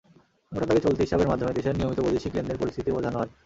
মোটাদাগে 0.51 0.83
চলতি 0.83 1.01
হিসাবের 1.03 1.29
মাধ্যমে 1.29 1.55
দেশের 1.57 1.77
নিয়মিত 1.77 1.99
বৈদেশিক 2.01 2.31
লেনদেন 2.35 2.57
পরিস্থিতি 2.59 2.89
বোঝানো 2.93 3.17
হয়। 3.19 3.31